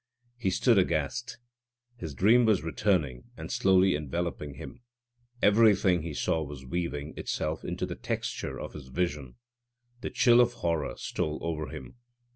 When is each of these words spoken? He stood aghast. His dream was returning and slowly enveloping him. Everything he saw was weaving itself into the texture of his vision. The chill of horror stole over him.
He 0.39 0.49
stood 0.49 0.79
aghast. 0.79 1.37
His 1.97 2.15
dream 2.15 2.43
was 2.45 2.63
returning 2.63 3.25
and 3.37 3.51
slowly 3.51 3.93
enveloping 3.93 4.55
him. 4.55 4.81
Everything 5.43 6.01
he 6.01 6.15
saw 6.15 6.41
was 6.41 6.65
weaving 6.65 7.13
itself 7.17 7.63
into 7.63 7.85
the 7.85 7.93
texture 7.93 8.59
of 8.59 8.73
his 8.73 8.87
vision. 8.87 9.35
The 9.99 10.09
chill 10.09 10.41
of 10.41 10.53
horror 10.53 10.95
stole 10.97 11.37
over 11.43 11.67
him. 11.67 11.97